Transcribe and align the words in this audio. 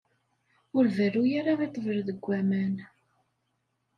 Ur 0.77 0.85
berru 0.95 1.23
ara 1.39 1.53
i 1.65 1.67
ṭṭbel 1.69 1.97
deg 2.07 2.23
aman. 2.39 2.75